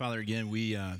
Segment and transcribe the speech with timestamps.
[0.00, 0.92] Father, again, we uh,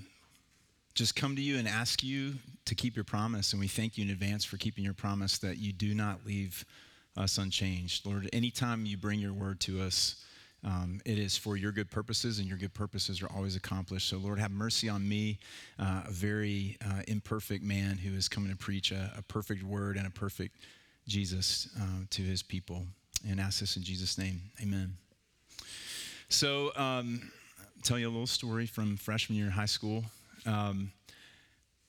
[0.93, 2.35] just come to you and ask you
[2.67, 5.57] to keep your promise, and we thank you in advance for keeping your promise that
[5.57, 6.67] you do not leave
[7.17, 8.05] us unchanged.
[8.05, 10.23] Lord, anytime you bring your word to us,
[10.63, 14.07] um, it is for your good purposes, and your good purposes are always accomplished.
[14.07, 15.39] So, Lord, have mercy on me,
[15.79, 19.97] uh, a very uh, imperfect man who is coming to preach a, a perfect word
[19.97, 20.57] and a perfect
[21.09, 22.85] Jesus uh, to his people.
[23.27, 24.43] And ask this in Jesus' name.
[24.63, 24.93] Amen.
[26.29, 27.33] So, um,
[27.83, 30.05] tell you a little story from freshman year in high school.
[30.47, 30.93] Um,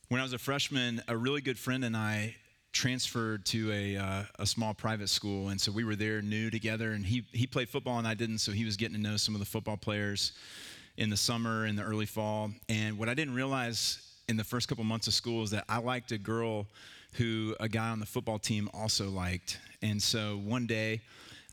[0.07, 2.35] when I was a freshman, a really good friend and I
[2.71, 5.49] transferred to a, uh, a small private school.
[5.49, 6.91] And so we were there new together.
[6.91, 8.37] And he, he played football and I didn't.
[8.39, 10.33] So he was getting to know some of the football players
[10.97, 12.51] in the summer and the early fall.
[12.69, 15.79] And what I didn't realize in the first couple months of school is that I
[15.79, 16.67] liked a girl
[17.13, 19.59] who a guy on the football team also liked.
[19.81, 21.01] And so one day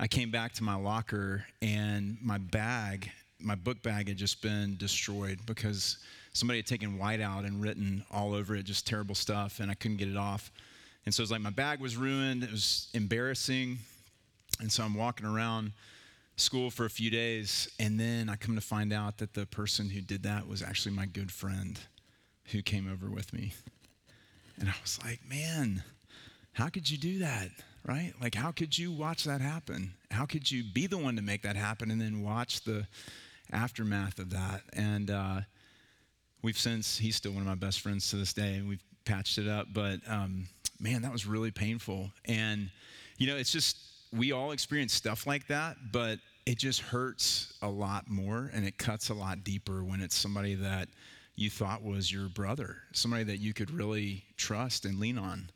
[0.01, 4.77] I came back to my locker and my bag, my book bag had just been
[4.77, 5.99] destroyed because
[6.33, 9.75] somebody had taken white out and written all over it, just terrible stuff, and I
[9.75, 10.51] couldn't get it off.
[11.05, 12.43] And so it was like my bag was ruined.
[12.43, 13.79] It was embarrassing.
[14.61, 15.73] And so I'm walking around
[16.37, 17.71] school for a few days.
[17.79, 20.95] And then I come to find out that the person who did that was actually
[20.95, 21.79] my good friend
[22.53, 23.53] who came over with me.
[24.61, 25.83] And I was like, man,
[26.53, 27.49] how could you do that?
[27.87, 28.13] Right?
[28.21, 29.95] Like, how could you watch that happen?
[30.11, 32.87] How could you be the one to make that happen and then watch the
[33.53, 34.63] aftermath of that?
[34.73, 35.41] And uh,
[36.43, 39.39] we've since, he's still one of my best friends to this day, and we've patched
[39.39, 39.69] it up.
[39.73, 40.47] But um,
[40.81, 42.11] man, that was really painful.
[42.25, 42.71] And,
[43.17, 43.77] you know, it's just,
[44.13, 48.79] we all experience stuff like that, but it just hurts a lot more and it
[48.79, 50.89] cuts a lot deeper when it's somebody that
[51.35, 55.51] you thought was your brother, somebody that you could really trust and lean on.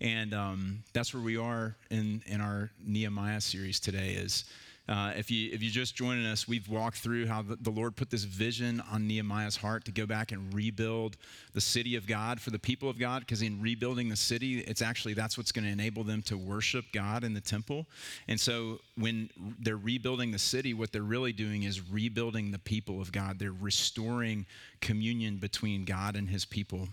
[0.00, 4.44] And um, that's where we are in, in our Nehemiah series today is
[4.90, 7.94] uh, if, you, if you're just joining us, we've walked through how the, the, Lord
[7.94, 11.16] put this vision on Nehemiah's heart to go back and rebuild
[11.52, 14.82] the city of God for the people of God, because in rebuilding the city, it's
[14.82, 17.86] actually that's what's going to enable them to worship God in the temple.
[18.26, 19.30] And so when
[19.60, 23.38] they're rebuilding the city, what they're really doing is rebuilding the people of God.
[23.38, 24.44] They're restoring
[24.80, 26.88] communion between God and his people.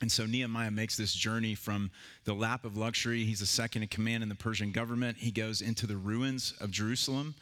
[0.00, 1.90] And so Nehemiah makes this journey from
[2.24, 3.24] the lap of luxury.
[3.24, 5.18] He's a second in command in the Persian government.
[5.18, 7.34] He goes into the ruins of Jerusalem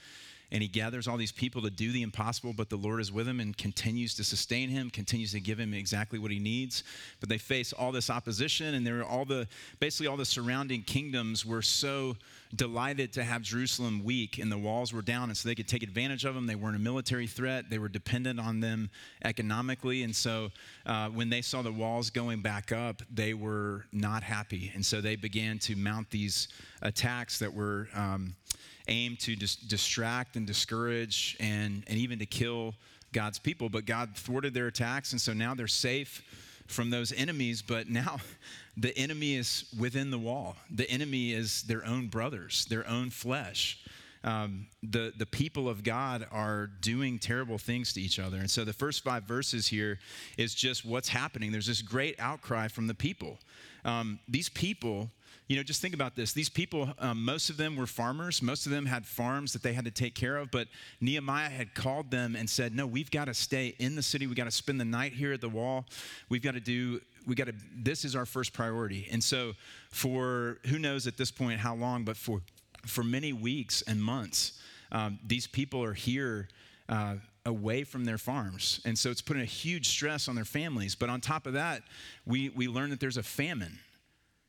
[0.54, 3.26] and he gathers all these people to do the impossible, but the Lord is with
[3.26, 6.84] him and continues to sustain him, continues to give him exactly what he needs.
[7.18, 9.48] But they face all this opposition, and there are all the
[9.80, 12.16] basically all the surrounding kingdoms were so
[12.54, 15.82] delighted to have Jerusalem weak and the walls were down, and so they could take
[15.82, 16.46] advantage of them.
[16.46, 18.90] They weren't a military threat, they were dependent on them
[19.24, 20.04] economically.
[20.04, 20.52] And so
[20.86, 24.70] uh, when they saw the walls going back up, they were not happy.
[24.72, 26.46] And so they began to mount these
[26.80, 27.88] attacks that were.
[27.92, 28.36] Um,
[28.88, 32.74] aimed to dis- distract and discourage and, and even to kill
[33.12, 33.68] God's people.
[33.68, 36.22] But God thwarted their attacks, and so now they're safe
[36.66, 37.62] from those enemies.
[37.62, 38.18] But now
[38.76, 43.80] the enemy is within the wall, the enemy is their own brothers, their own flesh.
[44.24, 48.38] Um, the, the people of God are doing terrible things to each other.
[48.38, 49.98] And so the first five verses here
[50.38, 51.52] is just what's happening.
[51.52, 53.38] There's this great outcry from the people.
[53.84, 55.10] Um, these people
[55.46, 56.32] you know, just think about this.
[56.32, 58.40] These people, um, most of them were farmers.
[58.40, 60.50] Most of them had farms that they had to take care of.
[60.50, 60.68] But
[61.00, 64.26] Nehemiah had called them and said, No, we've got to stay in the city.
[64.26, 65.84] We've got to spend the night here at the wall.
[66.30, 69.06] We've got to do, we got to, this is our first priority.
[69.12, 69.52] And so,
[69.90, 72.40] for who knows at this point how long, but for,
[72.86, 74.60] for many weeks and months,
[74.92, 76.48] um, these people are here.
[76.88, 77.16] Uh,
[77.46, 78.80] away from their farms.
[78.86, 80.94] And so it's putting a huge stress on their families.
[80.94, 81.82] But on top of that,
[82.24, 83.78] we, we learn that there's a famine.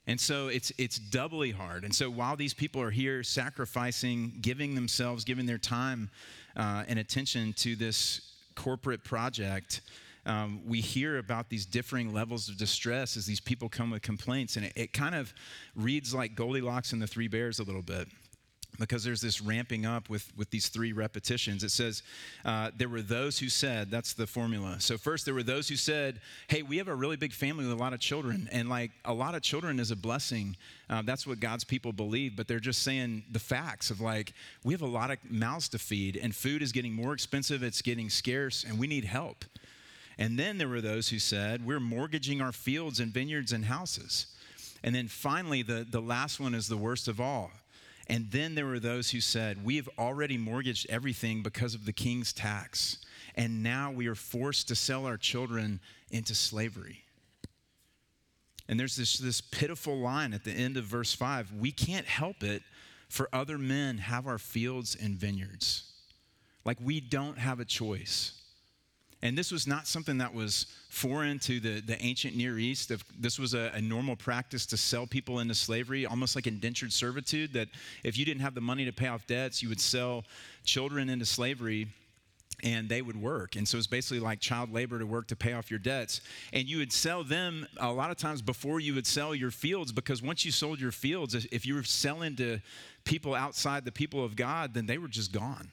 [0.07, 1.83] And so it's, it's doubly hard.
[1.83, 6.09] And so while these people are here sacrificing, giving themselves, giving their time
[6.55, 9.81] uh, and attention to this corporate project,
[10.27, 14.55] um, we hear about these differing levels of distress as these people come with complaints.
[14.55, 15.33] And it, it kind of
[15.75, 18.07] reads like Goldilocks and the Three Bears a little bit
[18.79, 21.63] because there's this ramping up with, with these three repetitions.
[21.63, 22.03] It says,
[22.43, 24.77] uh, There were those who said, that's the formula.
[24.79, 27.73] So, first, there were those who said, Hey, we have a really big family with
[27.73, 28.49] a lot of children.
[28.51, 30.55] And like a lot of children is a blessing.
[30.89, 32.35] Uh, that's what God's people believe.
[32.35, 34.33] But they're just saying the facts of like,
[34.63, 37.81] we have a lot of mouths to feed, and food is getting more expensive, it's
[37.81, 39.45] getting scarce, and we need help.
[40.17, 44.27] And then there were those who said, We're mortgaging our fields and vineyards and houses.
[44.83, 47.51] And then finally, the, the last one is the worst of all.
[48.07, 51.93] And then there were those who said, We have already mortgaged everything because of the
[51.93, 52.99] king's tax,
[53.35, 55.79] and now we are forced to sell our children
[56.11, 57.03] into slavery.
[58.67, 62.43] And there's this, this pitiful line at the end of verse 5 we can't help
[62.43, 62.63] it,
[63.09, 65.91] for other men have our fields and vineyards.
[66.63, 68.41] Like we don't have a choice.
[69.21, 72.91] And this was not something that was foreign to the, the ancient Near East.
[73.19, 77.53] This was a, a, normal practice to sell people into slavery, almost like indentured servitude,
[77.53, 77.69] that
[78.03, 80.25] if you didn't have the money to pay off debts, you would sell
[80.63, 81.87] children into slavery
[82.63, 83.55] and they would work.
[83.55, 86.21] And so it's basically like child labor to work to pay off your debts.
[86.53, 89.91] And you would sell them a lot of times before you would sell your fields,
[89.91, 92.59] because once you sold your fields, if you were selling to
[93.03, 95.71] people outside the people of God, then they were just gone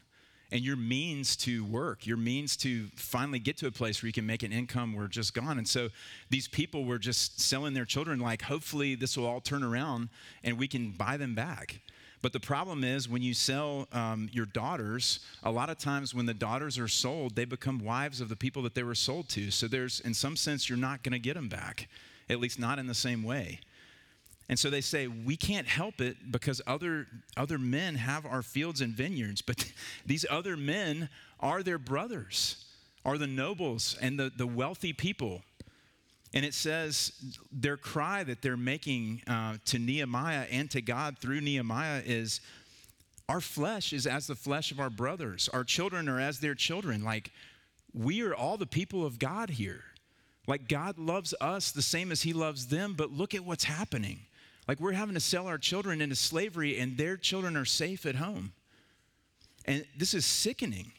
[0.52, 4.12] and your means to work, your means to finally get to a place where you
[4.12, 5.56] can make an income were just gone.
[5.56, 5.88] And so
[6.28, 10.10] these people were just selling their children, like, hopefully this will all turn around
[10.44, 11.80] and we can buy them back.
[12.20, 16.26] But the problem is when you sell um, your daughters, a lot of times when
[16.26, 19.50] the daughters are sold, they become wives of the people that they were sold to.
[19.50, 21.88] So there's, in some sense, you're not going to get them back,
[22.28, 23.58] at least not in the same way.
[24.52, 27.06] And so they say, we can't help it because other,
[27.38, 29.72] other men have our fields and vineyards, but
[30.04, 31.08] these other men
[31.40, 32.66] are their brothers,
[33.02, 35.40] are the nobles and the, the wealthy people.
[36.34, 37.12] And it says
[37.50, 42.42] their cry that they're making uh, to Nehemiah and to God through Nehemiah is,
[43.30, 47.02] Our flesh is as the flesh of our brothers, our children are as their children.
[47.02, 47.30] Like,
[47.94, 49.80] we are all the people of God here.
[50.46, 54.26] Like, God loves us the same as He loves them, but look at what's happening.
[54.68, 58.16] Like we're having to sell our children into slavery and their children are safe at
[58.16, 58.52] home.
[59.64, 60.92] And this is sickening.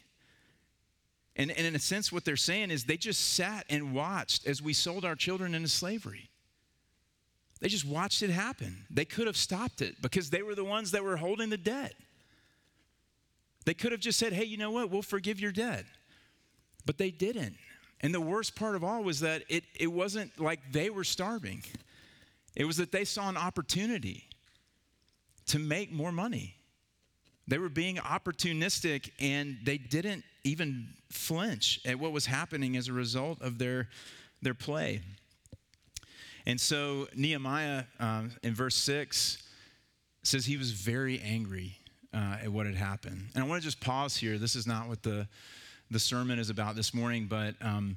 [1.36, 4.62] And, and in a sense, what they're saying is they just sat and watched as
[4.62, 6.28] we sold our children into slavery.
[7.60, 8.84] They just watched it happen.
[8.90, 11.94] They could have stopped it because they were the ones that were holding the debt.
[13.64, 14.90] They could have just said, hey, you know what?
[14.90, 15.84] We'll forgive your debt.
[16.84, 17.56] But they didn't.
[18.02, 21.62] And the worst part of all was that it, it wasn't like they were starving.
[22.56, 24.28] It was that they saw an opportunity
[25.46, 26.56] to make more money.
[27.46, 32.92] They were being opportunistic and they didn't even flinch at what was happening as a
[32.92, 33.88] result of their,
[34.40, 35.00] their play.
[36.46, 39.42] And so Nehemiah uh, in verse 6
[40.22, 41.78] says he was very angry
[42.12, 43.28] uh, at what had happened.
[43.34, 44.38] And I want to just pause here.
[44.38, 45.26] This is not what the,
[45.90, 47.96] the sermon is about this morning, but um,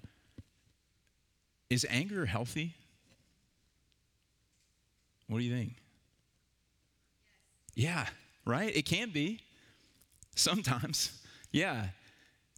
[1.70, 2.74] is anger healthy?
[5.28, 5.74] What do you think?
[7.76, 8.06] Yeah,
[8.46, 8.76] right?
[8.76, 9.42] It can be.
[10.36, 11.12] Sometimes.
[11.52, 11.88] Yeah.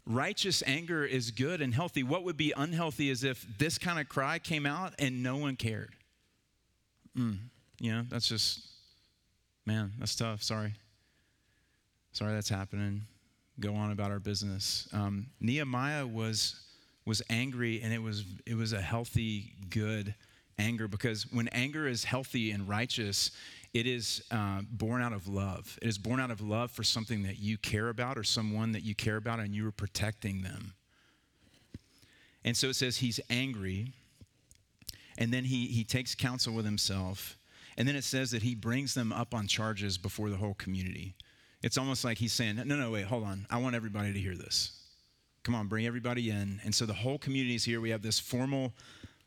[0.06, 2.04] Righteous anger is good and healthy.
[2.04, 5.56] What would be unhealthy is if this kind of cry came out and no one
[5.56, 5.94] cared.
[7.18, 7.38] Mm,
[7.80, 8.62] you know, that's just,
[9.66, 10.42] man, that's tough.
[10.42, 10.74] Sorry.
[12.12, 13.02] Sorry that's happening.
[13.60, 14.88] Go on about our business.
[14.94, 16.56] Um, Nehemiah was
[17.06, 20.16] was angry and it was it was a healthy, good
[20.60, 23.32] anger because when anger is healthy and righteous,
[23.74, 25.80] it is uh, born out of love.
[25.82, 28.84] It is born out of love for something that you care about or someone that
[28.84, 30.74] you care about and you are protecting them.
[32.44, 33.94] And so it says he's angry,
[35.18, 37.38] and then he, he takes counsel with himself,
[37.78, 41.16] and then it says that he brings them up on charges before the whole community.
[41.62, 43.46] It's almost like he's saying, No, no, wait, hold on.
[43.50, 44.72] I want everybody to hear this.
[45.44, 46.62] Come on, bring everybody in.
[46.64, 47.82] And so the whole community is here.
[47.82, 48.74] We have this formal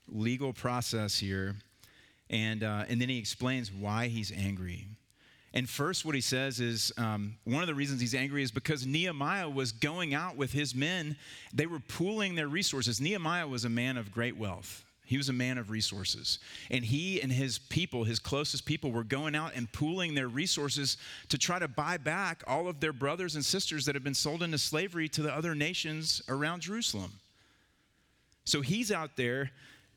[0.09, 1.57] legal process here.
[2.31, 4.87] And, uh, and then he explains why he's angry.
[5.55, 8.87] And first, what he says is um, one of the reasons he's angry is because
[8.87, 11.17] Nehemiah was going out with his men.
[11.53, 13.01] They were pooling their resources.
[13.01, 14.85] Nehemiah was a man of great wealth.
[15.05, 16.39] He was a man of resources.
[16.71, 20.97] And he and his people, his closest people, were going out and pooling their resources
[21.29, 24.43] to try to buy back all of their brothers and sisters that had been sold
[24.43, 27.13] into slavery to the other nations around Jerusalem.
[28.45, 29.51] So he's out there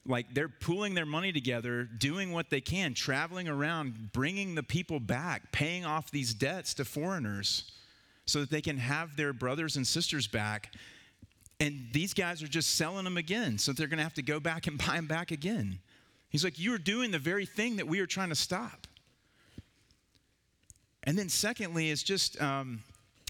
[0.08, 5.00] like they're pooling their money together, doing what they can, traveling around, bringing the people
[5.00, 7.72] back, paying off these debts to foreigners
[8.26, 10.74] so that they can have their brothers and sisters back.
[11.60, 14.40] And these guys are just selling them again, so they're going to have to go
[14.40, 15.80] back and buy them back again.
[16.30, 18.88] He's like, You're doing the very thing that we are trying to stop.
[21.04, 22.84] And then, secondly, is just um,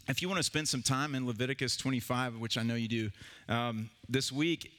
[0.08, 3.10] if you want to spend some time in Leviticus 25, which I know you do,
[3.50, 4.72] um, this week,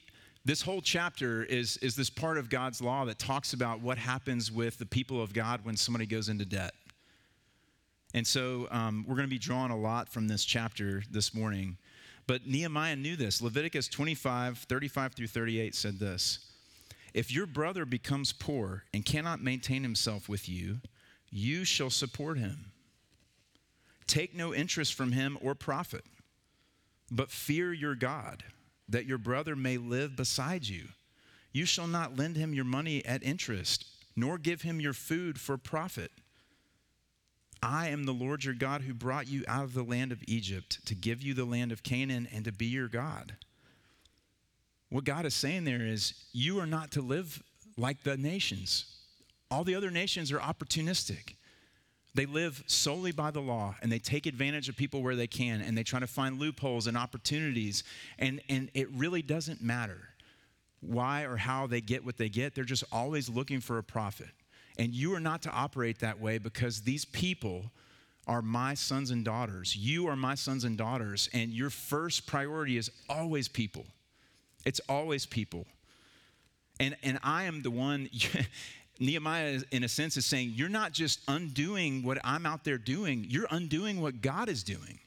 [0.46, 4.52] this whole chapter is, is this part of God's law that talks about what happens
[4.52, 6.72] with the people of God when somebody goes into debt.
[8.14, 11.78] And so um, we're going to be drawing a lot from this chapter this morning.
[12.28, 13.42] But Nehemiah knew this.
[13.42, 16.38] Leviticus 25, 35 through 38 said this
[17.12, 20.78] If your brother becomes poor and cannot maintain himself with you,
[21.28, 22.70] you shall support him.
[24.06, 26.04] Take no interest from him or profit,
[27.10, 28.44] but fear your God
[28.88, 30.88] that your brother may live beside you.
[31.52, 35.56] You shall not lend him your money at interest, nor give him your food for
[35.56, 36.12] profit.
[37.62, 40.84] I am the Lord your God who brought you out of the land of Egypt
[40.86, 43.36] to give you the land of Canaan and to be your God.
[44.90, 47.42] what God is saying there is you are not to live
[47.76, 48.86] like the nations.
[49.50, 51.34] All the other nations are opportunistic.
[52.16, 55.60] They live solely by the law and they take advantage of people where they can
[55.60, 57.84] and they try to find loopholes and opportunities.
[58.18, 59.98] And, and it really doesn't matter
[60.80, 62.54] why or how they get what they get.
[62.54, 64.30] They're just always looking for a profit.
[64.78, 67.70] And you are not to operate that way because these people
[68.26, 69.76] are my sons and daughters.
[69.76, 71.28] You are my sons and daughters.
[71.34, 73.84] And your first priority is always people.
[74.64, 75.66] It's always people.
[76.80, 78.08] And, and I am the one,
[78.98, 83.26] Nehemiah, in a sense, is saying, You're not just undoing what I'm out there doing,
[83.28, 84.98] you're undoing what God is doing.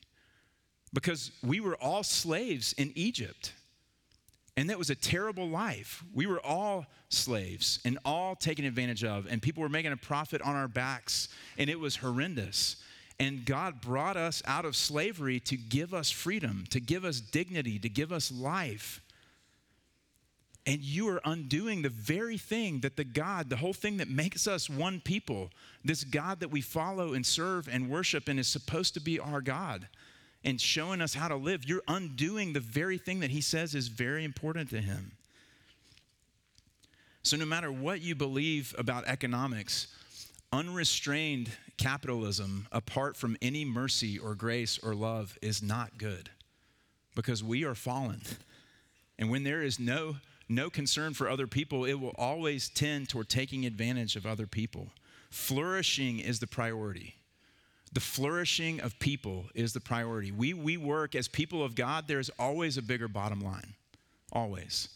[0.94, 3.54] Because we were all slaves in Egypt.
[4.58, 6.04] And that was a terrible life.
[6.14, 10.42] We were all slaves and all taken advantage of, and people were making a profit
[10.42, 12.76] on our backs, and it was horrendous.
[13.20, 17.80] And God brought us out of slavery to give us freedom, to give us dignity,
[17.80, 19.02] to give us life.
[20.70, 24.46] And you are undoing the very thing that the God, the whole thing that makes
[24.46, 25.50] us one people,
[25.84, 29.42] this God that we follow and serve and worship and is supposed to be our
[29.42, 29.88] God
[30.44, 33.88] and showing us how to live, you're undoing the very thing that He says is
[33.88, 35.14] very important to Him.
[37.24, 39.88] So, no matter what you believe about economics,
[40.54, 46.30] unrestrained capitalism, apart from any mercy or grace or love, is not good
[47.16, 48.22] because we are fallen.
[49.18, 50.18] And when there is no
[50.50, 54.90] no concern for other people, it will always tend toward taking advantage of other people.
[55.30, 57.16] Flourishing is the priority.
[57.94, 60.32] The flourishing of people is the priority.
[60.32, 63.76] We, we work as people of God, there's always a bigger bottom line.
[64.32, 64.90] Always.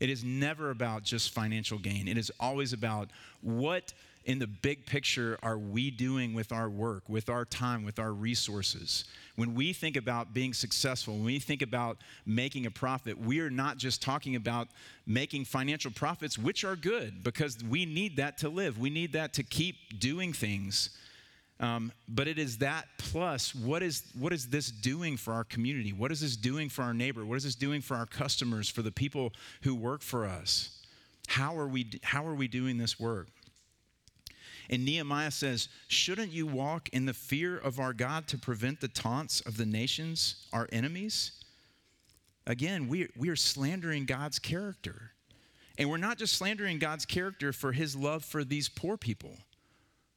[0.00, 2.08] It is never about just financial gain.
[2.08, 3.92] It is always about what
[4.24, 8.12] in the big picture are we doing with our work, with our time, with our
[8.12, 9.04] resources?
[9.36, 13.50] When we think about being successful, when we think about making a profit, we are
[13.50, 14.68] not just talking about
[15.06, 18.78] making financial profits, which are good because we need that to live.
[18.78, 20.90] We need that to keep doing things.
[21.60, 25.92] Um, but it is that plus what is what is this doing for our community?
[25.92, 27.24] What is this doing for our neighbor?
[27.24, 30.82] What is this doing for our customers, for the people who work for us?
[31.28, 33.28] How are we how are we doing this work?
[34.70, 38.88] And Nehemiah says, Shouldn't you walk in the fear of our God to prevent the
[38.88, 41.32] taunts of the nations, our enemies?
[42.46, 45.12] Again, we, we are slandering God's character.
[45.78, 49.36] And we're not just slandering God's character for his love for these poor people,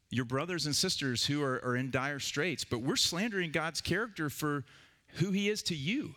[0.09, 4.29] your brothers and sisters who are, are in dire straits, but we're slandering God's character
[4.29, 4.65] for
[5.15, 6.13] who he is to you.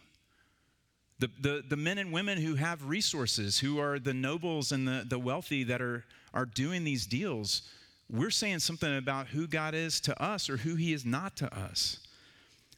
[1.20, 5.04] The, the, the men and women who have resources, who are the nobles and the,
[5.06, 7.62] the wealthy that are, are doing these deals,
[8.10, 11.54] we're saying something about who God is to us or who he is not to
[11.56, 12.00] us.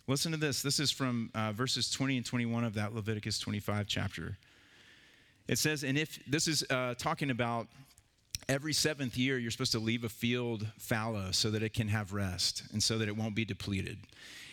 [0.07, 0.63] Listen to this.
[0.63, 4.37] This is from uh, verses 20 and 21 of that Leviticus 25 chapter.
[5.49, 7.69] It says, and if this is uh, talking about
[8.49, 12.13] every seventh year, you're supposed to leave a field fallow so that it can have
[12.13, 13.99] rest and so that it won't be depleted.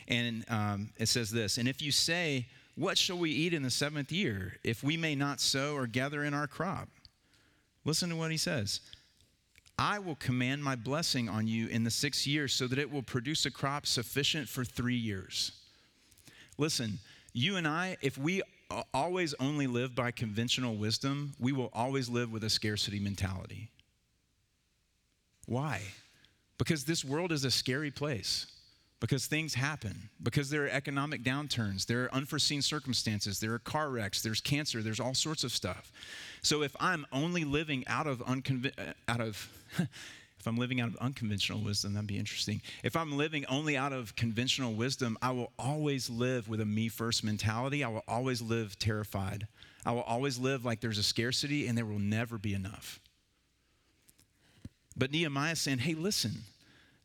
[0.07, 3.69] And um, it says this, and if you say, What shall we eat in the
[3.69, 6.89] seventh year if we may not sow or gather in our crop?
[7.85, 8.81] Listen to what he says.
[9.79, 13.01] I will command my blessing on you in the sixth year so that it will
[13.01, 15.53] produce a crop sufficient for three years.
[16.57, 16.99] Listen,
[17.31, 18.41] you and I, if we
[18.93, 23.69] always only live by conventional wisdom, we will always live with a scarcity mentality.
[25.45, 25.81] Why?
[26.57, 28.47] Because this world is a scary place
[28.99, 33.89] because things happen, because there are economic downturns, there are unforeseen circumstances, there are car
[33.89, 35.91] wrecks, there's cancer, there's all sorts of stuff.
[36.41, 39.49] So if I'm only living out of unconv- uh, out of
[40.39, 42.61] if I'm living out of unconventional wisdom, that'd be interesting.
[42.83, 46.87] If I'm living only out of conventional wisdom, I will always live with a me
[46.87, 47.83] first mentality.
[47.83, 49.47] I will always live terrified.
[49.85, 52.99] I will always live like there's a scarcity and there will never be enough.
[54.95, 56.43] But Nehemiah saying, hey, listen,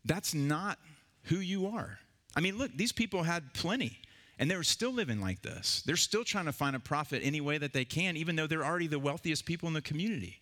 [0.04, 0.78] that's not
[1.24, 1.98] who you are.
[2.36, 3.98] I mean, look, these people had plenty.
[4.38, 5.82] And they were still living like this.
[5.86, 8.64] They're still trying to find a profit any way that they can, even though they're
[8.64, 10.40] already the wealthiest people in the community.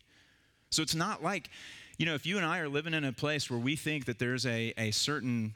[0.71, 1.51] So it's not like,
[1.99, 4.19] you know, if you and I are living in a place where we think that
[4.19, 5.55] there's a, a certain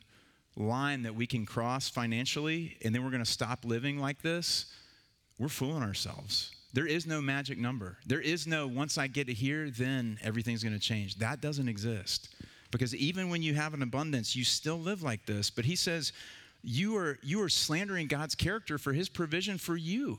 [0.55, 4.67] line that we can cross financially and then we're going to stop living like this,
[5.39, 6.55] we're fooling ourselves.
[6.75, 7.97] There is no magic number.
[8.07, 11.17] There is no once I get to here, then everything's going to change.
[11.17, 12.29] That doesn't exist.
[12.71, 15.51] Because even when you have an abundance, you still live like this.
[15.51, 16.13] But he says,
[16.63, 20.19] you are, you are slandering God's character for his provision for you.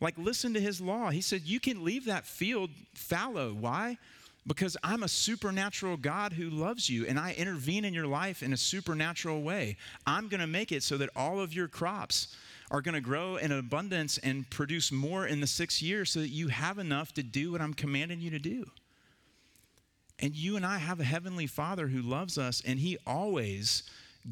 [0.00, 1.10] Like, listen to his law.
[1.10, 3.54] He said, You can leave that field fallow.
[3.54, 3.98] Why?
[4.46, 8.52] Because I'm a supernatural God who loves you and I intervene in your life in
[8.52, 9.76] a supernatural way.
[10.06, 12.36] I'm going to make it so that all of your crops
[12.70, 16.28] are going to grow in abundance and produce more in the six years so that
[16.28, 18.66] you have enough to do what I'm commanding you to do.
[20.18, 23.82] And you and I have a heavenly Father who loves us, and He always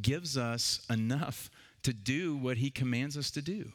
[0.01, 1.51] gives us enough
[1.83, 3.73] to do what He commands us to do.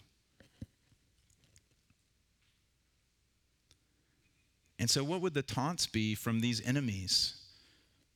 [4.79, 7.35] And so, what would the taunts be from these enemies?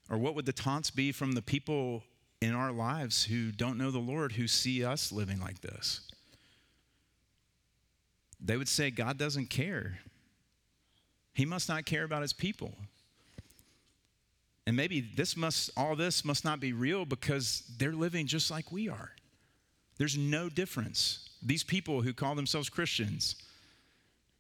[0.10, 2.04] Or what would the taunts be from the people
[2.42, 6.02] in our lives who don't know the Lord, who see us living like this?
[8.40, 10.00] They would say, God doesn't care.
[11.34, 12.76] He must not care about his people.
[14.66, 18.72] And maybe this must, all this must not be real because they're living just like
[18.72, 19.12] we are.
[19.98, 21.30] There's no difference.
[21.42, 23.36] These people who call themselves Christians,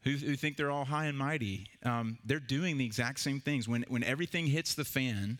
[0.03, 3.67] who, who think they're all high and mighty, um, they're doing the exact same things.
[3.67, 5.39] When, when everything hits the fan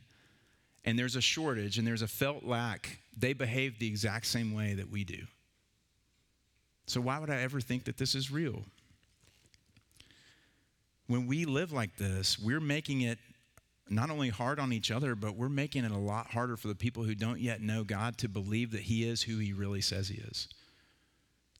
[0.84, 4.74] and there's a shortage and there's a felt lack, they behave the exact same way
[4.74, 5.24] that we do.
[6.86, 8.64] So, why would I ever think that this is real?
[11.08, 13.20] When we live like this, we're making it
[13.90, 16.76] not only hard on each other, but we're making it a lot harder for the
[16.76, 20.08] people who don't yet know God to believe that He is who He really says
[20.08, 20.48] He is.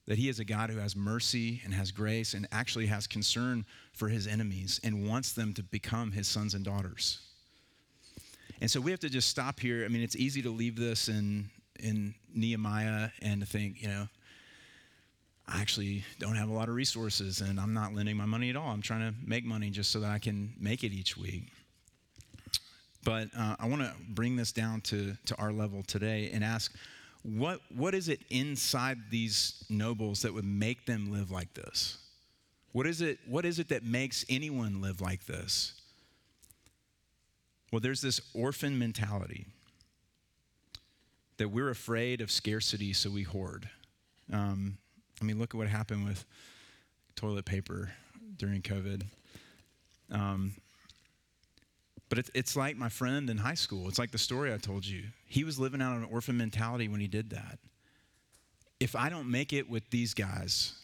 [0.06, 3.64] That He is a God who has mercy and has grace and actually has concern
[3.92, 7.20] for His enemies and wants them to become His sons and daughters.
[8.60, 9.84] And so we have to just stop here.
[9.84, 14.08] I mean, it's easy to leave this in, in Nehemiah and to think, you know,
[15.46, 18.56] I actually don't have a lot of resources and I'm not lending my money at
[18.56, 18.68] all.
[18.68, 21.52] I'm trying to make money just so that I can make it each week.
[23.04, 26.74] But uh, I want to bring this down to, to our level today and ask
[27.22, 31.98] what, what is it inside these nobles that would make them live like this?
[32.72, 35.80] What is it, what is it that makes anyone live like this?
[37.72, 39.46] Well, there's this orphan mentality
[41.38, 43.68] that we're afraid of scarcity, so we hoard.
[44.32, 44.78] Um,
[45.20, 46.24] I mean, look at what happened with
[47.16, 47.92] toilet paper
[48.36, 49.02] during COVID.
[50.10, 50.54] Um,
[52.08, 53.88] but it's, it's like my friend in high school.
[53.88, 55.04] It's like the story I told you.
[55.26, 57.58] He was living out an orphan mentality when he did that.
[58.80, 60.74] If I don't make it with these guys,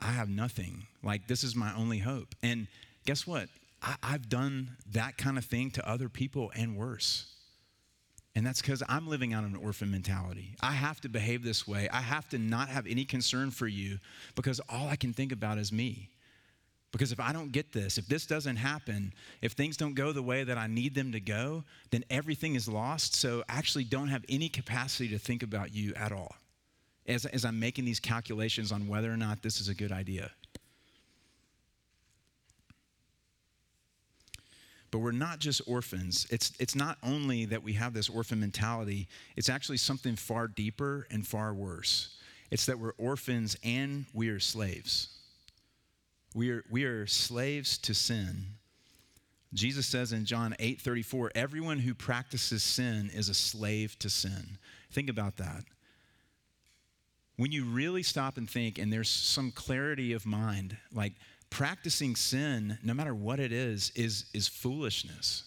[0.00, 0.86] I have nothing.
[1.02, 2.34] Like, this is my only hope.
[2.42, 2.66] And
[3.06, 3.48] guess what?
[3.82, 7.26] I, I've done that kind of thing to other people and worse.
[8.34, 10.54] And that's because I'm living out an orphan mentality.
[10.60, 11.88] I have to behave this way.
[11.92, 13.98] I have to not have any concern for you
[14.36, 16.10] because all I can think about is me.
[16.92, 20.22] Because if I don't get this, if this doesn't happen, if things don't go the
[20.22, 23.14] way that I need them to go, then everything is lost.
[23.14, 26.34] So I actually don't have any capacity to think about you at all
[27.06, 30.30] as, as I'm making these calculations on whether or not this is a good idea.
[34.90, 36.26] But we're not just orphans.
[36.30, 41.06] It's, it's not only that we have this orphan mentality, it's actually something far deeper
[41.12, 42.16] and far worse.
[42.50, 45.19] It's that we're orphans and we are slaves.
[46.34, 48.46] We are, we are slaves to sin.
[49.52, 54.58] Jesus says in John 8 34, everyone who practices sin is a slave to sin.
[54.92, 55.64] Think about that.
[57.36, 61.14] When you really stop and think, and there's some clarity of mind, like
[61.48, 65.44] practicing sin, no matter what it is, is, is foolishness.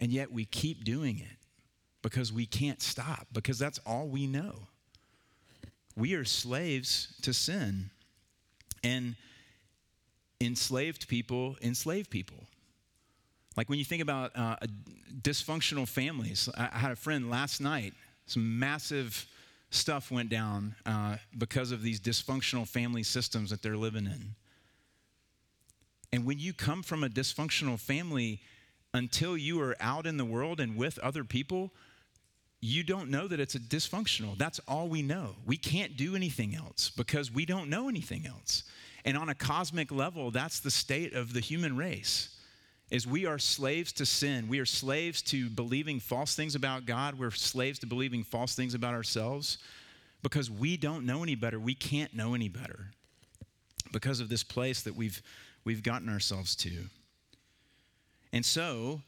[0.00, 1.36] And yet we keep doing it
[2.02, 4.68] because we can't stop, because that's all we know.
[5.96, 7.90] We are slaves to sin.
[8.82, 9.16] And
[10.40, 12.44] enslaved people enslave people.
[13.56, 14.56] Like when you think about uh,
[15.22, 17.94] dysfunctional families, I, had a friend last night,
[18.26, 19.26] some massive
[19.70, 24.34] stuff went down uh, because of these dysfunctional family systems that they're living in.
[26.12, 28.40] And when you come from a dysfunctional family,
[28.96, 31.70] until you are out in the world and with other people,
[32.60, 34.36] you don't know that it's a dysfunctional.
[34.38, 35.36] That's all we know.
[35.44, 38.64] We can't do anything else because we don't know anything else.
[39.06, 42.36] And on a cosmic level, that's the state of the human race.
[42.90, 44.48] Is we are slaves to sin.
[44.48, 47.18] We are slaves to believing false things about God.
[47.18, 49.58] We're slaves to believing false things about ourselves
[50.22, 51.58] because we don't know any better.
[51.58, 52.90] We can't know any better
[53.92, 55.22] because of this place that we've
[55.64, 56.86] we've gotten ourselves to.
[58.32, 59.02] And so,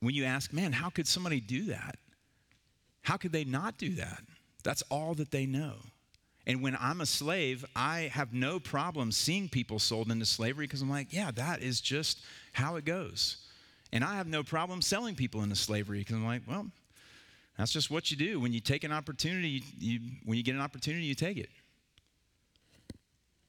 [0.00, 1.98] when you ask, man, how could somebody do that?
[3.02, 4.22] How could they not do that?
[4.64, 5.74] That's all that they know.
[6.46, 10.82] And when I'm a slave, I have no problem seeing people sold into slavery because
[10.82, 12.20] I'm like, yeah, that is just
[12.52, 13.36] how it goes.
[13.92, 16.66] And I have no problem selling people into slavery because I'm like, well,
[17.56, 18.40] that's just what you do.
[18.40, 21.50] When you take an opportunity, you, when you get an opportunity, you take it.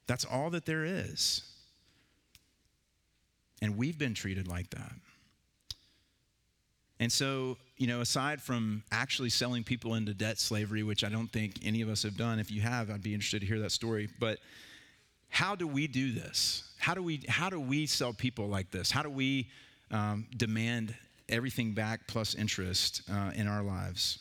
[0.06, 1.44] That's all that there is.
[3.62, 4.92] And we've been treated like that.
[7.00, 11.32] And so, you know, aside from actually selling people into debt slavery, which I don't
[11.32, 13.72] think any of us have done, if you have, I'd be interested to hear that
[13.72, 14.10] story.
[14.20, 14.40] But
[15.30, 16.72] how do we do this?
[16.78, 18.92] How do we, how do we sell people like this?
[18.92, 19.50] How do we
[19.90, 20.94] um, demand
[21.30, 24.20] everything back plus interest uh, in our lives?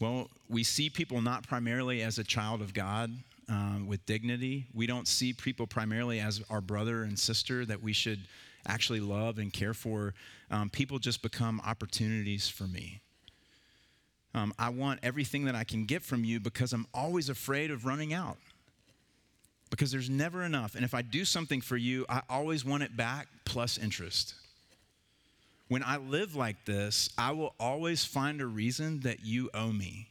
[0.00, 3.10] Well, we see people not primarily as a child of God
[3.48, 4.66] um, with dignity.
[4.74, 8.20] We don't see people primarily as our brother and sister that we should
[8.66, 10.14] actually love and care for.
[10.50, 13.00] Um, people just become opportunities for me.
[14.34, 17.86] Um, I want everything that I can get from you because I'm always afraid of
[17.86, 18.36] running out.
[19.70, 20.74] Because there's never enough.
[20.74, 24.34] And if I do something for you, I always want it back plus interest.
[25.68, 30.10] When I live like this, I will always find a reason that you owe me.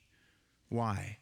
[0.69, 1.17] Why?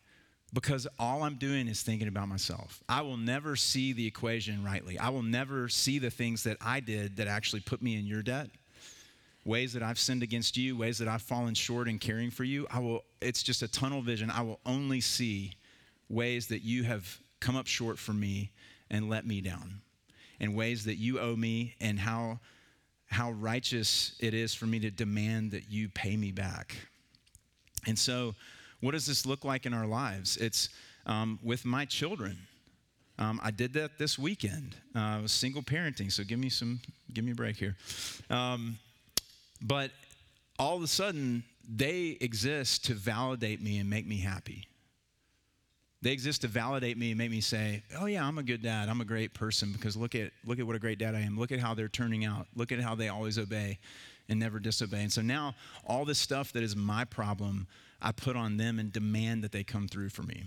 [0.53, 2.81] Because all I'm doing is thinking about myself.
[2.87, 4.97] I will never see the equation rightly.
[4.97, 8.21] I will never see the things that I did that actually put me in your
[8.21, 8.49] debt.
[9.43, 12.67] Ways that I've sinned against you, ways that I've fallen short in caring for you.
[12.69, 14.29] I will it's just a tunnel vision.
[14.29, 15.53] I will only see
[16.09, 18.51] ways that you have come up short for me
[18.89, 19.81] and let me down.
[20.39, 22.39] And ways that you owe me and how
[23.07, 26.77] how righteous it is for me to demand that you pay me back.
[27.85, 28.35] And so,
[28.79, 30.37] what does this look like in our lives?
[30.37, 30.69] It's
[31.05, 32.37] um, with my children.
[33.19, 34.75] Um, I did that this weekend.
[34.95, 36.79] Uh, I was single parenting, so give me some,
[37.13, 37.75] give me a break here.
[38.29, 38.79] Um,
[39.61, 39.91] but
[40.57, 44.67] all of a sudden, they exist to validate me and make me happy.
[46.01, 48.89] They exist to validate me and make me say, "Oh yeah, I'm a good dad.
[48.89, 51.37] I'm a great person because look at look at what a great dad I am.
[51.37, 52.47] Look at how they're turning out.
[52.55, 53.77] Look at how they always obey
[54.27, 57.67] and never disobey." And so now all this stuff that is my problem,
[58.01, 60.45] I put on them and demand that they come through for me.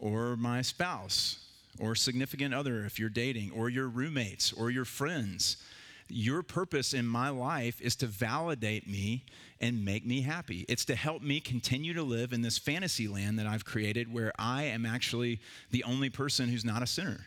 [0.00, 1.38] Or my spouse,
[1.78, 5.56] or significant other if you're dating, or your roommates, or your friends
[6.08, 9.24] your purpose in my life is to validate me
[9.60, 10.64] and make me happy.
[10.68, 14.32] It's to help me continue to live in this fantasy land that I've created where
[14.38, 15.40] I am actually
[15.70, 17.26] the only person who's not a sinner.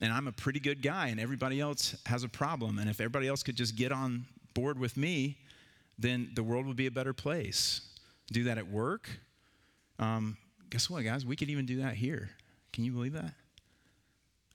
[0.00, 2.78] And I'm a pretty good guy, and everybody else has a problem.
[2.78, 5.38] And if everybody else could just get on board with me,
[5.98, 7.82] then the world would be a better place.
[8.32, 9.08] Do that at work.
[9.98, 10.38] Um,
[10.70, 11.26] guess what, guys?
[11.26, 12.30] We could even do that here.
[12.72, 13.34] Can you believe that?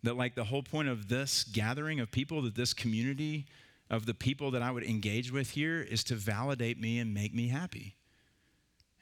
[0.06, 3.48] That, like, the whole point of this gathering of people, that this community
[3.90, 7.34] of the people that I would engage with here is to validate me and make
[7.34, 7.96] me happy.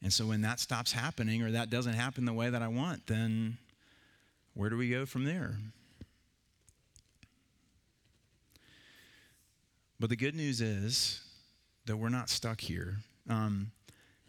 [0.01, 3.07] And so when that stops happening or that doesn't happen the way that I want,
[3.07, 3.57] then
[4.53, 5.57] where do we go from there?
[9.99, 11.21] But the good news is
[11.85, 12.97] that we're not stuck here.
[13.29, 13.71] Um,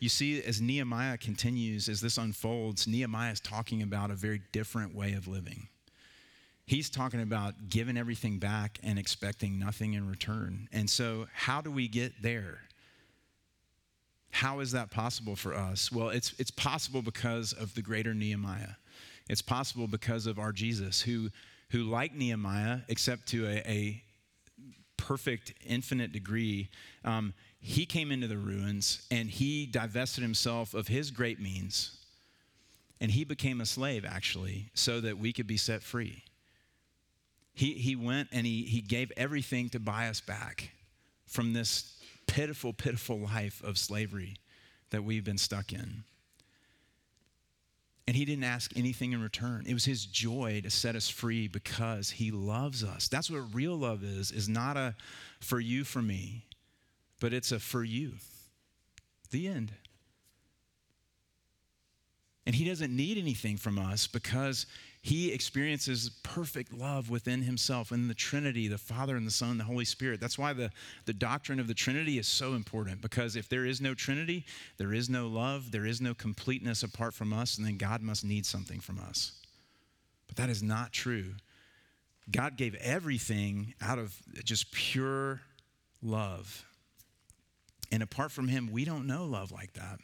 [0.00, 4.94] you see, as Nehemiah continues, as this unfolds, Nehemiah is talking about a very different
[4.94, 5.68] way of living.
[6.66, 10.68] He's talking about giving everything back and expecting nothing in return.
[10.72, 12.60] And so, how do we get there?
[14.30, 15.92] How is that possible for us?
[15.92, 18.76] Well, it's, it's possible because of the greater Nehemiah.
[19.28, 21.30] It's possible because of our Jesus, who,
[21.70, 24.02] who like Nehemiah, except to a, a
[24.96, 26.70] perfect, infinite degree,
[27.04, 31.98] um, he came into the ruins and he divested himself of his great means.
[33.00, 36.24] And he became a slave, actually, so that we could be set free.
[37.54, 40.72] He, he went and he, he gave everything to buy us back
[41.26, 44.36] from this pitiful, pitiful life of slavery
[44.90, 46.04] that we've been stuck in.
[48.06, 49.64] And he didn't ask anything in return.
[49.66, 53.08] It was his joy to set us free because he loves us.
[53.08, 54.94] That's what real love is, is not a
[55.40, 56.44] for you, for me,
[57.20, 58.14] but it's a for you.
[59.30, 59.72] The end.
[62.46, 64.66] And he doesn't need anything from us because
[65.04, 69.60] he experiences perfect love within himself in the Trinity, the Father and the Son and
[69.60, 70.18] the Holy Spirit.
[70.18, 70.70] That's why the,
[71.04, 74.46] the doctrine of the Trinity is so important because if there is no Trinity,
[74.78, 78.24] there is no love, there is no completeness apart from us, and then God must
[78.24, 79.32] need something from us.
[80.26, 81.34] But that is not true.
[82.30, 85.42] God gave everything out of just pure
[86.02, 86.64] love.
[87.92, 89.98] And apart from Him, we don't know love like that.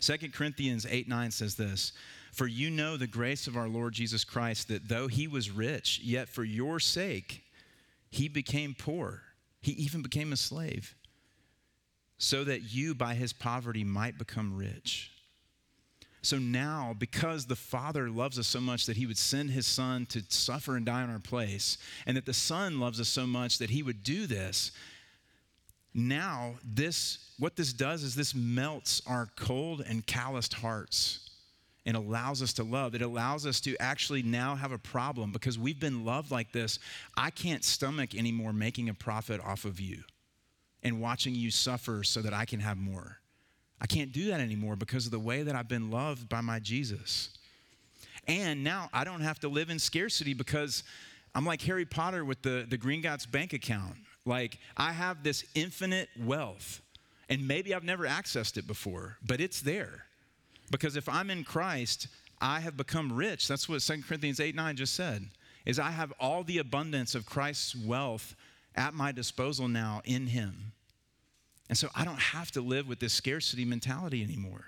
[0.00, 1.92] 2 Corinthians 8 9 says this
[2.32, 6.00] For you know the grace of our Lord Jesus Christ, that though he was rich,
[6.02, 7.44] yet for your sake
[8.10, 9.22] he became poor.
[9.60, 10.94] He even became a slave,
[12.18, 15.10] so that you by his poverty might become rich.
[16.22, 20.06] So now, because the Father loves us so much that he would send his Son
[20.06, 23.58] to suffer and die in our place, and that the Son loves us so much
[23.58, 24.72] that he would do this,
[25.94, 31.29] now this what this does is this melts our cold and calloused hearts
[31.86, 32.94] and allows us to love.
[32.94, 36.78] It allows us to actually now have a problem because we've been loved like this.
[37.16, 40.02] I can't stomach anymore making a profit off of you.
[40.82, 43.18] and watching you suffer so that I can have more.
[43.80, 46.58] I can't do that anymore because of the way that I've been loved by my
[46.58, 47.30] Jesus.
[48.26, 50.82] And now I don't have to live in scarcity because
[51.34, 53.96] I'm like Harry Potter with the, the Gringotts bank account.
[54.26, 56.82] Like, I have this infinite wealth,
[57.30, 60.04] and maybe I've never accessed it before, but it's there.
[60.70, 62.06] Because if I'm in Christ,
[62.40, 63.48] I have become rich.
[63.48, 65.28] That's what 2 Corinthians 8 9 just said,
[65.66, 68.34] is I have all the abundance of Christ's wealth
[68.76, 70.72] at my disposal now in Him.
[71.68, 74.64] And so I don't have to live with this scarcity mentality anymore.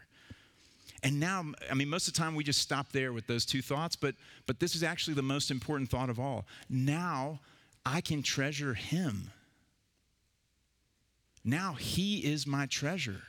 [1.03, 3.61] And now, I mean, most of the time we just stop there with those two
[3.61, 4.15] thoughts, but,
[4.47, 6.47] but this is actually the most important thought of all.
[6.69, 7.41] Now
[7.85, 9.33] I can treasure Him.
[11.45, 13.23] Now He is my treasure.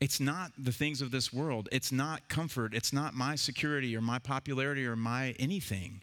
[0.00, 1.68] It's not the things of this world.
[1.70, 2.74] It's not comfort.
[2.74, 6.02] It's not my security or my popularity or my anything.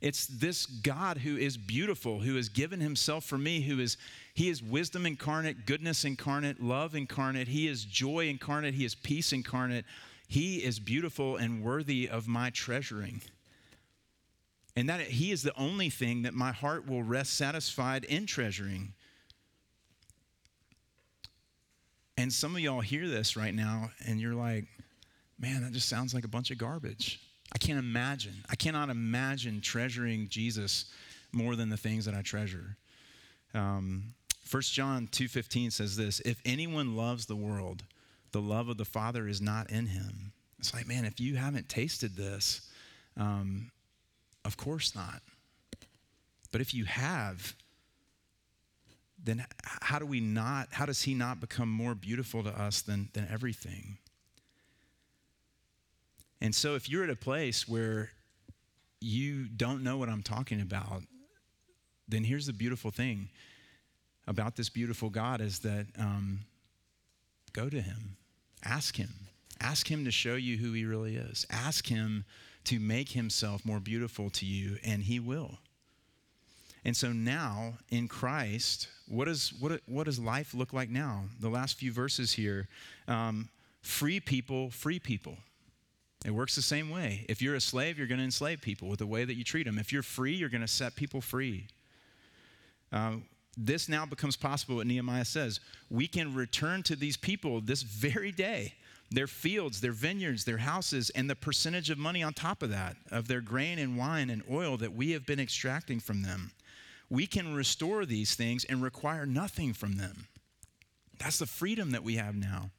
[0.00, 3.96] It's this God who is beautiful, who has given himself for me, who is
[4.34, 9.32] he is wisdom incarnate, goodness incarnate, love incarnate, he is joy incarnate, he is peace
[9.32, 9.84] incarnate.
[10.26, 13.20] He is beautiful and worthy of my treasuring.
[14.74, 18.94] And that he is the only thing that my heart will rest satisfied in treasuring.
[22.22, 24.66] And some of y'all hear this right now and you're like,
[25.40, 27.18] man, that just sounds like a bunch of garbage.
[27.52, 28.44] I can't imagine.
[28.48, 30.84] I cannot imagine treasuring Jesus
[31.32, 32.76] more than the things that I treasure.
[33.54, 34.14] Um,
[34.48, 37.82] 1 John 2.15 says this, if anyone loves the world,
[38.30, 40.32] the love of the Father is not in him.
[40.60, 42.70] It's like, man, if you haven't tasted this,
[43.16, 43.72] um,
[44.44, 45.22] of course not.
[46.52, 47.56] But if you have,
[49.22, 49.44] then
[49.82, 53.28] how do we not, how does he not become more beautiful to us than, than
[53.30, 53.98] everything?
[56.40, 58.10] And so if you're at a place where
[59.00, 61.02] you don't know what I'm talking about,
[62.08, 63.28] then here's the beautiful thing
[64.26, 66.40] about this beautiful God is that um,
[67.52, 68.16] go to him,
[68.64, 69.10] ask him,
[69.60, 72.24] ask him to show you who he really is, ask him
[72.64, 75.58] to make himself more beautiful to you, and he will.
[76.84, 81.24] And so now in Christ, what, is, what, what does life look like now?
[81.40, 82.68] The last few verses here
[83.08, 83.48] um,
[83.82, 85.36] free people, free people.
[86.24, 87.26] It works the same way.
[87.28, 89.66] If you're a slave, you're going to enslave people with the way that you treat
[89.66, 89.78] them.
[89.78, 91.66] If you're free, you're going to set people free.
[92.92, 93.14] Uh,
[93.56, 95.60] this now becomes possible, what Nehemiah says.
[95.90, 98.74] We can return to these people this very day
[99.10, 102.96] their fields, their vineyards, their houses, and the percentage of money on top of that,
[103.10, 106.50] of their grain and wine and oil that we have been extracting from them
[107.12, 110.28] we can restore these things and require nothing from them.
[111.18, 112.70] That's the freedom that we have now.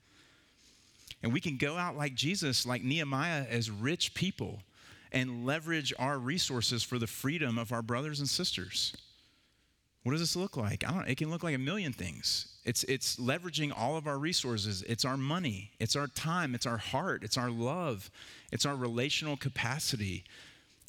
[1.21, 4.63] And we can go out like Jesus, like Nehemiah, as rich people
[5.11, 8.95] and leverage our resources for the freedom of our brothers and sisters.
[10.01, 10.83] What does this look like?
[10.83, 11.05] I don't know.
[11.07, 12.47] it can look like a million things.
[12.65, 14.81] It's it's leveraging all of our resources.
[14.81, 18.09] It's our money, it's our time, it's our heart, it's our love,
[18.51, 20.23] it's our relational capacity.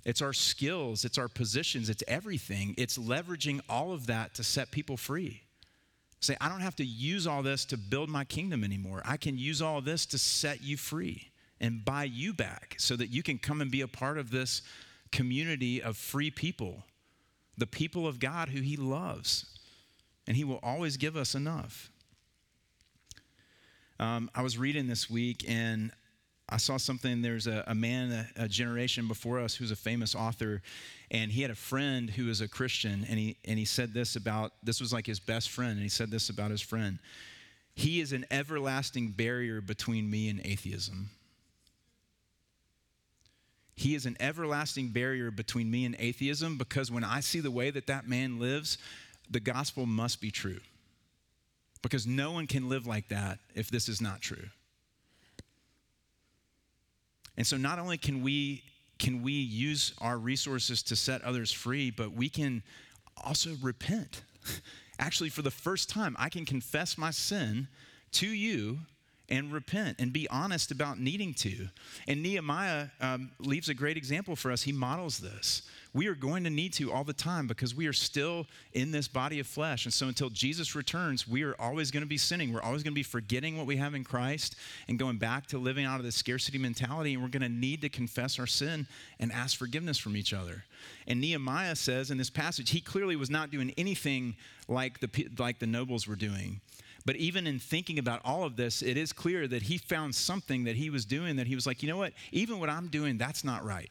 [0.05, 2.75] It's our skills, it's our positions, it's everything.
[2.77, 5.43] It's leveraging all of that to set people free.
[6.21, 9.03] Say, I don't have to use all this to build my kingdom anymore.
[9.05, 13.09] I can use all this to set you free and buy you back so that
[13.09, 14.63] you can come and be a part of this
[15.13, 16.85] community of free people,
[17.57, 19.47] the people of God who He loves.
[20.27, 21.91] And He will always give us enough.
[24.01, 25.93] Um, I was reading this week and
[26.55, 27.21] I saw something.
[27.21, 30.63] There's a, a man, a, a, generation before us, who's a famous author,
[31.11, 34.15] and he had a friend who was a Christian, and he and he said this
[34.15, 37.01] about this was like his best friend, and he said this about his friend.
[37.75, 41.11] He is an everlasting barrier between me and atheism.
[43.75, 47.71] He is an everlasting barrier between me and atheism because when I see the way
[47.73, 48.79] that that man lives,
[49.29, 50.61] the gospel must be true.
[51.83, 54.47] Because no one can live like that if this is not true.
[57.37, 58.63] And so not only can we
[58.99, 62.63] can we use our resources to set others free, but we can
[63.23, 64.23] also repent.
[64.99, 67.67] Actually, for the first time, I can confess my sin
[68.13, 68.79] to you
[69.29, 71.69] and repent and be honest about needing to.
[72.07, 74.63] And Nehemiah um, leaves a great example for us.
[74.63, 75.63] He models this.
[75.95, 79.07] We are going to need to all the time because we are still in this
[79.07, 79.85] body of flesh.
[79.85, 82.53] And so until Jesus returns, we are always going to be sinning.
[82.53, 84.57] We're always going to be forgetting what we have in Christ
[84.89, 87.15] and going back to living out of the scarcity mentality.
[87.15, 88.89] And we're going to need to confess our sin
[89.21, 90.65] and ask forgiveness from each other.
[91.07, 94.35] And Nehemiah says in this passage, he clearly was not doing anything
[94.67, 96.61] like the, like the nobles were doing.
[97.07, 100.65] But even in thinking about all of this, it is clear that he found something
[100.65, 102.15] that he was doing that he was like, you know what?
[102.33, 103.91] Even what I'm doing, that's not right.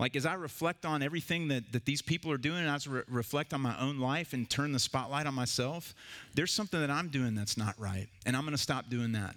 [0.00, 2.90] Like, as I reflect on everything that, that these people are doing, and as I
[2.90, 5.94] re- reflect on my own life and turn the spotlight on myself,
[6.34, 8.08] there's something that I'm doing that's not right.
[8.26, 9.36] And I'm going to stop doing that.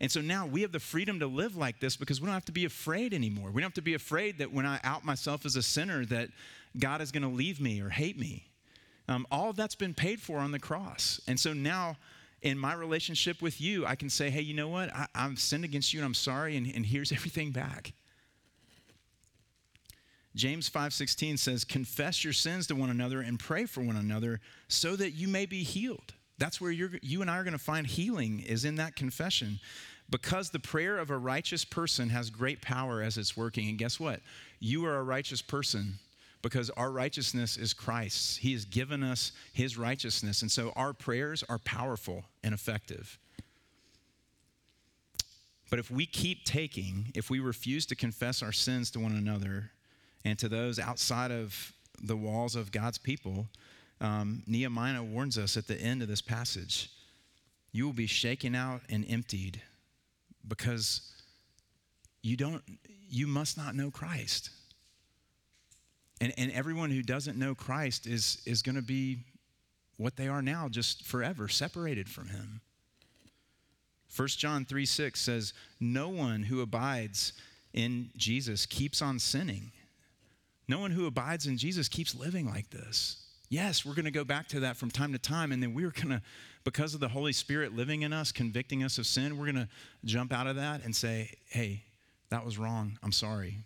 [0.00, 2.46] And so now we have the freedom to live like this because we don't have
[2.46, 3.50] to be afraid anymore.
[3.50, 6.30] We don't have to be afraid that when I out myself as a sinner, that
[6.78, 8.48] God is going to leave me or hate me.
[9.06, 11.20] Um, all that's been paid for on the cross.
[11.28, 11.96] And so now
[12.40, 14.90] in my relationship with you, I can say, hey, you know what?
[14.94, 17.92] I, have sinned against you and I'm sorry, and, and here's everything back.
[20.34, 24.96] James 5:16 says, "Confess your sins to one another and pray for one another so
[24.96, 27.86] that you may be healed." That's where you you and I are going to find
[27.86, 29.60] healing is in that confession.
[30.10, 33.68] Because the prayer of a righteous person has great power as it's working.
[33.68, 34.20] And guess what?
[34.58, 35.98] You are a righteous person
[36.42, 38.36] because our righteousness is Christ's.
[38.36, 40.42] He has given us his righteousness.
[40.42, 43.18] And so our prayers are powerful and effective.
[45.70, 49.70] But if we keep taking, if we refuse to confess our sins to one another
[50.24, 53.48] and to those outside of the walls of God's people,
[54.00, 56.90] um, Nehemiah warns us at the end of this passage
[57.74, 59.60] you will be shaken out and emptied
[60.46, 61.10] because
[62.22, 62.62] you don't
[63.08, 64.50] you must not know Christ.
[66.20, 69.24] And, and everyone who doesn't know Christ is, is going to be
[69.96, 72.60] what they are now, just forever, separated from him.
[74.16, 77.32] 1 John 3 6 says, No one who abides
[77.74, 79.72] in Jesus keeps on sinning.
[80.68, 83.16] No one who abides in Jesus keeps living like this.
[83.48, 85.90] Yes, we're going to go back to that from time to time, and then we're
[85.90, 86.22] going to,
[86.64, 89.68] because of the Holy Spirit living in us, convicting us of sin, we're going to
[90.04, 91.82] jump out of that and say, hey,
[92.30, 92.98] that was wrong.
[93.02, 93.58] I'm sorry.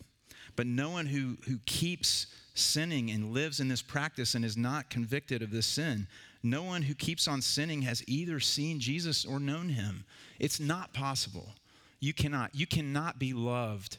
[0.57, 4.91] But no one who, who keeps sinning and lives in this practice and is not
[4.91, 6.09] convicted of this sin,
[6.43, 10.05] no one who keeps on sinning has either seen Jesus or known him.
[10.39, 11.55] It's not possible.
[12.01, 12.55] You cannot.
[12.55, 13.99] You cannot be loved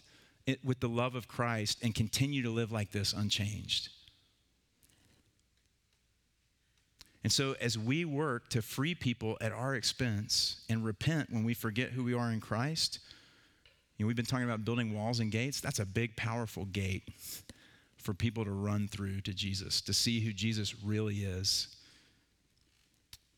[0.64, 3.90] with the love of Christ and continue to live like this unchanged.
[7.24, 11.54] And so, as we work to free people at our expense and repent when we
[11.54, 13.00] forget who we are in Christ,
[13.98, 15.60] you know, we've been talking about building walls and gates.
[15.60, 17.04] That's a big, powerful gate
[17.98, 21.76] for people to run through to Jesus, to see who Jesus really is.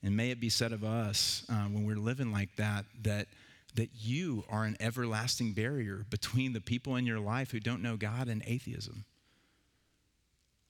[0.03, 3.27] And may it be said of us uh, when we're living like that, that,
[3.75, 7.97] that you are an everlasting barrier between the people in your life who don't know
[7.97, 9.05] God and atheism.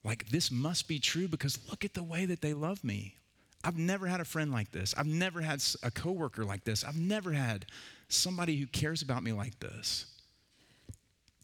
[0.04, 3.16] Like, this must be true because look at the way that they love me.
[3.64, 4.96] I've never had a friend like this.
[4.98, 6.84] I've never had a coworker like this.
[6.84, 7.66] I've never had
[8.08, 10.06] somebody who cares about me like this.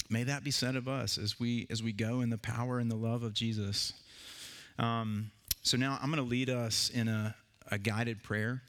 [0.10, 2.90] May that be said of us as we as we go in the power and
[2.90, 3.92] the love of Jesus.
[4.78, 7.36] Um, so now I'm going to lead us in a,
[7.72, 8.62] a, guided prayer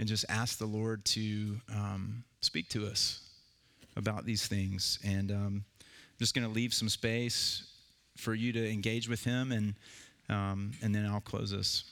[0.00, 3.20] and just ask the Lord to um, speak to us
[3.96, 4.98] about these things.
[5.04, 7.64] And um, I'm just going to leave some space
[8.16, 9.74] for you to engage with Him, and
[10.30, 11.84] um, and then I'll close us.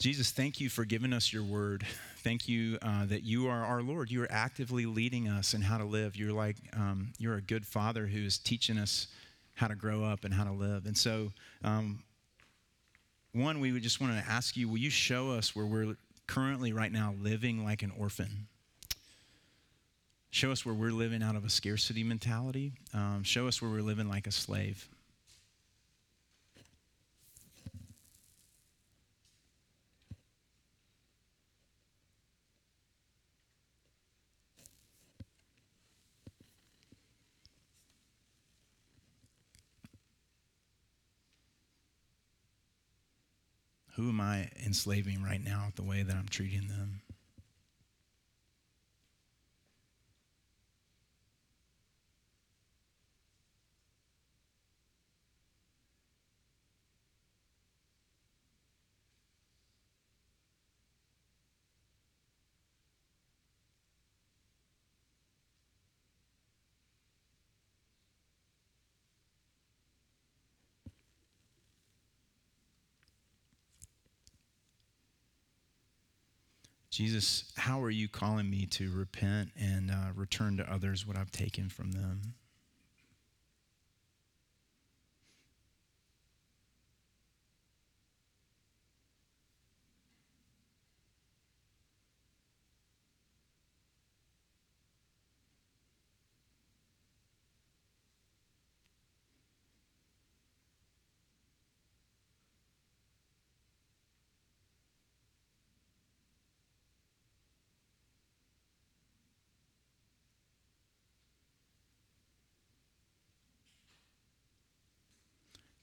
[0.00, 1.86] Jesus, thank you for giving us your word.
[2.24, 4.10] Thank you uh, that you are our Lord.
[4.10, 6.16] You are actively leading us in how to live.
[6.16, 9.06] You're like, um, you're a good father who is teaching us
[9.54, 10.86] how to grow up and how to live.
[10.86, 12.02] And so, um,
[13.32, 16.72] one, we would just want to ask you will you show us where we're currently
[16.72, 18.48] right now living like an orphan?
[20.30, 22.72] Show us where we're living out of a scarcity mentality.
[22.94, 24.88] Um, show us where we're living like a slave.
[44.00, 47.02] Who am I enslaving right now the way that I'm treating them?
[76.90, 81.30] Jesus, how are you calling me to repent and uh, return to others what I've
[81.30, 82.34] taken from them?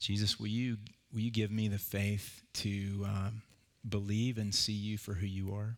[0.08, 0.78] Jesus, will you,
[1.12, 3.42] will you give me the faith to um,
[3.86, 5.76] believe and see you for who you are?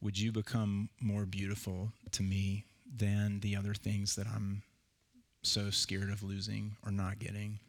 [0.00, 4.64] Would you become more beautiful to me than the other things that I'm
[5.44, 7.60] so scared of losing or not getting?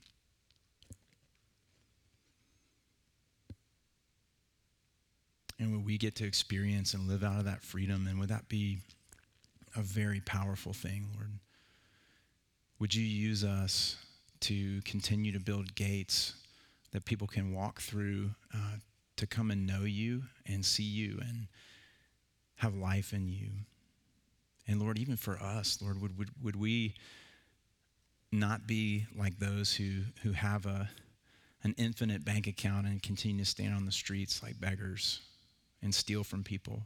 [5.60, 8.08] And would we get to experience and live out of that freedom?
[8.08, 8.80] And would that be
[9.76, 11.30] a very powerful thing, Lord?
[12.80, 13.98] Would you use us
[14.42, 16.36] to continue to build gates
[16.92, 18.78] that people can walk through uh,
[19.18, 21.48] to come and know you and see you and
[22.58, 23.50] have life in you?
[24.68, 26.96] And Lord, even for us, Lord, would, would, would we
[28.32, 30.90] not be like those who, who have a,
[31.64, 35.22] an infinite bank account and continue to stand on the streets like beggars?
[35.82, 36.84] and steal from people.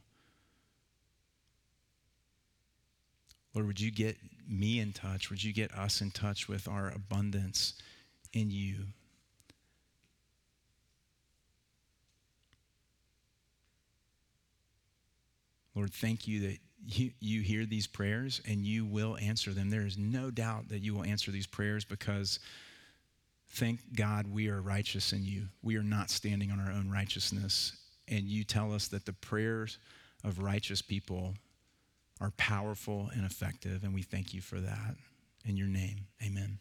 [3.56, 5.30] Lord, would you get me in touch?
[5.30, 7.74] Would you get us in touch with our abundance
[8.34, 8.76] in you?
[15.74, 19.70] Lord, thank you that you, you hear these prayers and you will answer them.
[19.70, 22.40] There is no doubt that you will answer these prayers because
[23.52, 25.48] thank God we are righteous in you.
[25.64, 27.78] We are not standing on our own righteousness
[28.08, 29.80] and you tell us that the prayers
[30.24, 31.34] of righteous people
[32.22, 34.96] are powerful and effective, and we thank you for that.
[35.46, 36.60] In your name, amen.